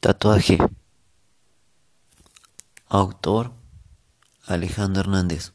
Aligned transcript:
Tatuaje. 0.00 0.58
Autor 2.86 3.50
Alejandro 4.46 5.00
Hernández. 5.00 5.52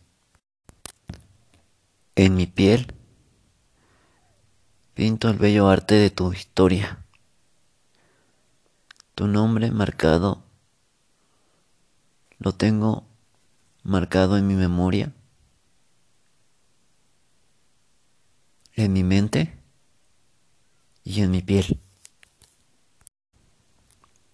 En 2.16 2.36
mi 2.36 2.46
piel 2.46 2.94
pinto 4.96 5.30
el 5.30 5.38
bello 5.38 5.70
arte 5.70 5.96
de 5.96 6.10
tu 6.10 6.34
historia. 6.34 7.06
Tu 9.16 9.28
nombre 9.28 9.72
marcado 9.72 10.44
lo 12.38 12.52
tengo 12.52 13.06
marcado 13.84 14.36
en 14.36 14.46
mi 14.46 14.56
memoria, 14.56 15.14
en 18.74 18.92
mi 18.92 19.06
mente 19.06 19.58
y 21.06 21.22
en 21.22 21.32
mi 21.32 21.42
piel. 21.42 21.80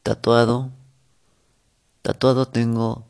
Tatuado, 0.09 0.72
tatuado 2.02 2.48
tengo 2.48 3.05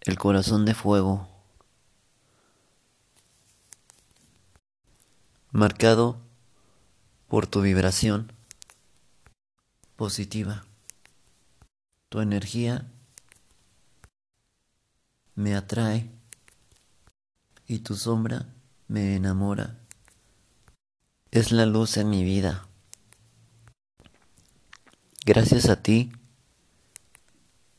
el 0.00 0.16
corazón 0.18 0.64
de 0.64 0.72
fuego, 0.72 1.28
marcado 5.50 6.16
por 7.28 7.46
tu 7.46 7.60
vibración 7.60 8.32
positiva. 9.96 10.64
Tu 12.08 12.22
energía 12.22 12.90
me 15.34 15.54
atrae 15.54 16.10
y 17.66 17.80
tu 17.80 17.96
sombra 17.96 18.46
me 18.88 19.14
enamora. 19.16 19.76
Es 21.30 21.52
la 21.52 21.66
luz 21.66 21.98
en 21.98 22.08
mi 22.08 22.24
vida. 22.24 22.66
Gracias 25.24 25.68
a 25.68 25.80
ti, 25.80 26.10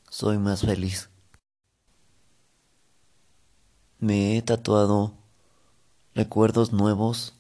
soy 0.10 0.38
más 0.38 0.62
feliz. 0.62 1.10
Me 4.00 4.38
he 4.38 4.42
tatuado 4.42 5.14
recuerdos 6.16 6.72
nuevos 6.72 7.34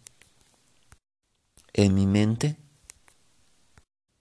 en 1.72 1.94
mi 1.96 2.06
mente 2.06 2.58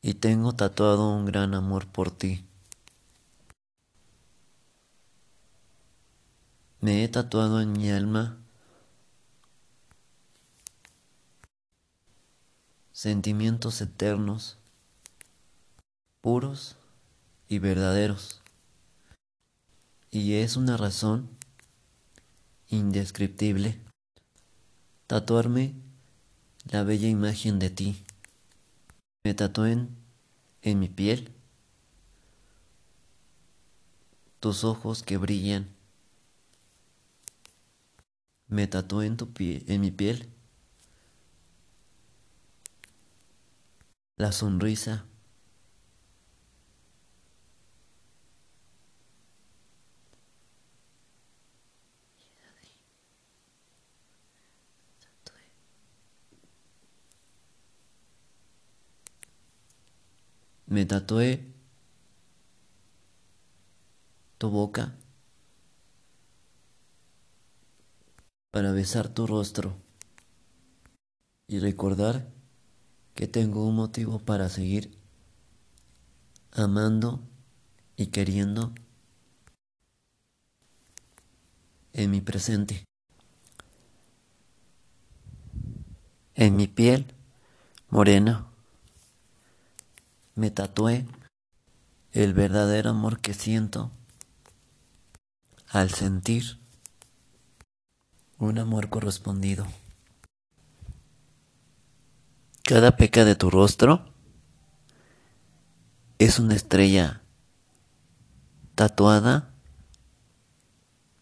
y 0.02 0.14
tengo 0.14 0.52
tatuado 0.52 1.16
un 1.16 1.24
gran 1.24 1.52
amor 1.52 1.88
por 1.88 2.12
ti. 2.12 2.46
Me 6.80 7.02
he 7.02 7.08
tatuado 7.08 7.60
en 7.60 7.72
mi 7.72 7.90
alma 7.90 8.38
sentimientos 12.92 13.80
eternos 13.80 14.61
puros 16.22 16.76
y 17.48 17.58
verdaderos. 17.58 18.40
Y 20.10 20.34
es 20.34 20.56
una 20.56 20.76
razón 20.76 21.28
indescriptible 22.68 23.78
tatuarme 25.06 25.74
la 26.70 26.84
bella 26.84 27.08
imagen 27.08 27.58
de 27.58 27.70
ti. 27.70 28.04
Me 29.24 29.34
tatúen 29.34 29.90
en 30.62 30.78
mi 30.78 30.88
piel 30.88 31.32
tus 34.40 34.64
ojos 34.64 35.02
que 35.02 35.16
brillan. 35.16 35.68
Me 38.46 38.66
tatué 38.68 39.06
en, 39.06 39.16
tu 39.16 39.28
en 39.38 39.80
mi 39.80 39.90
piel 39.90 40.28
la 44.16 44.30
sonrisa 44.30 45.04
Me 60.72 60.86
tatué 60.86 61.52
tu 64.38 64.48
boca 64.48 64.96
para 68.50 68.72
besar 68.72 69.10
tu 69.10 69.26
rostro 69.26 69.76
y 71.46 71.58
recordar 71.58 72.26
que 73.14 73.26
tengo 73.26 73.68
un 73.68 73.76
motivo 73.76 74.18
para 74.18 74.48
seguir 74.48 74.96
amando 76.52 77.20
y 77.98 78.06
queriendo 78.06 78.72
en 81.92 82.10
mi 82.10 82.22
presente, 82.22 82.86
en 86.34 86.56
mi 86.56 86.66
piel 86.66 87.12
morena 87.90 88.51
me 90.34 90.50
tatué 90.50 91.06
el 92.12 92.34
verdadero 92.34 92.90
amor 92.90 93.20
que 93.20 93.34
siento 93.34 93.90
al 95.68 95.90
sentir 95.90 96.58
un 98.38 98.58
amor 98.58 98.88
correspondido. 98.88 99.66
Cada 102.64 102.96
peca 102.96 103.24
de 103.24 103.34
tu 103.34 103.50
rostro 103.50 104.04
es 106.18 106.38
una 106.38 106.54
estrella 106.54 107.22
tatuada 108.74 109.54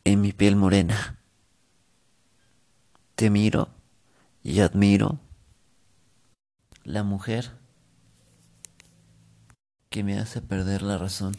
en 0.05 0.21
mi 0.21 0.33
piel 0.33 0.57
morena. 0.57 1.19
Te 3.15 3.31
miro 3.31 3.69
y 4.43 4.61
admiro 4.61 5.21
la 6.85 7.03
mujer 7.03 7.53
que 9.91 10.05
me 10.05 10.19
hace 10.19 10.41
perder 10.41 10.83
la 10.83 10.99
razón. 10.99 11.35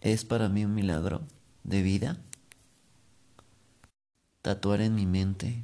Es 0.00 0.24
para 0.24 0.48
mí 0.48 0.64
un 0.64 0.74
milagro 0.74 1.22
de 1.62 1.82
vida 1.82 2.18
tatuar 4.42 4.80
en 4.80 4.96
mi 4.96 5.06
mente 5.06 5.62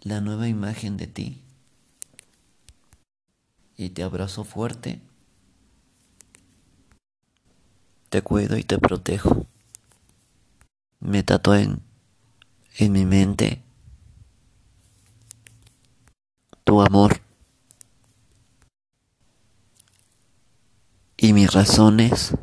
la 0.00 0.22
nueva 0.22 0.48
imagen 0.48 0.96
de 0.96 1.06
ti 1.06 1.42
y 3.76 3.90
te 3.90 4.02
abrazo 4.02 4.44
fuerte, 4.44 5.00
te 8.08 8.22
cuido 8.22 8.56
y 8.56 8.64
te 8.64 8.78
protejo. 8.78 9.46
Me 11.00 11.22
tatué 11.22 11.62
en, 11.62 11.82
en 12.78 12.92
mi 12.92 13.04
mente 13.04 13.62
tu 16.70 16.80
amor. 16.82 17.20
Y 21.16 21.32
mis 21.32 21.52
razones 21.52 22.36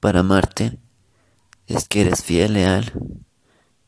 para 0.00 0.20
amarte 0.20 0.78
es 1.66 1.86
que 1.86 2.00
eres 2.00 2.24
fiel, 2.24 2.54
leal, 2.54 2.94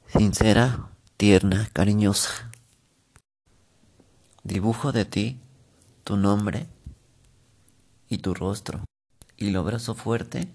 sincera, 0.06 0.90
tierna, 1.16 1.66
cariñosa. 1.72 2.50
Dibujo 4.42 4.92
de 4.92 5.06
ti 5.06 5.40
tu 6.04 6.18
nombre 6.18 6.66
y 8.10 8.18
tu 8.18 8.34
rostro 8.34 8.84
y 9.38 9.48
lo 9.48 9.60
abrazo 9.60 9.94
fuerte 9.94 10.46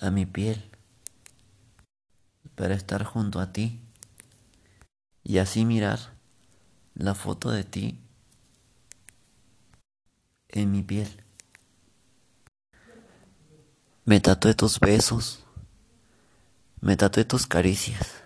a 0.00 0.12
mi 0.12 0.26
piel 0.26 0.62
para 2.54 2.74
estar 2.74 3.02
junto 3.02 3.40
a 3.40 3.50
ti 3.52 3.80
y 5.24 5.38
así 5.38 5.64
mirar 5.64 6.19
la 7.00 7.14
foto 7.14 7.50
de 7.50 7.64
ti 7.64 7.98
en 10.48 10.70
mi 10.70 10.82
piel. 10.82 11.24
Me 14.04 14.20
tatué 14.20 14.54
tus 14.54 14.78
besos, 14.78 15.44
me 16.80 16.96
tatué 16.96 17.24
tus 17.24 17.46
caricias. 17.46 18.22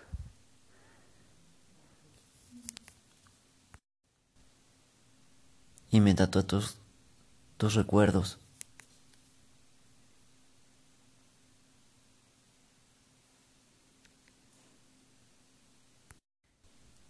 Y 5.91 6.01
me 6.01 6.15
tatué 6.15 6.43
tus, 6.43 6.77
tus 7.57 7.75
recuerdos. 7.75 8.39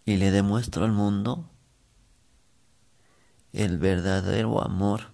y 0.07 0.17
le 0.19 0.31
demuestro 0.31 0.85
al 0.85 0.93
mundo 0.93 1.49
el 3.55 3.79
verdadero 3.79 4.61
amor 4.61 5.13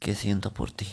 que 0.00 0.14
siento 0.16 0.52
por 0.52 0.72
ti. 0.72 0.88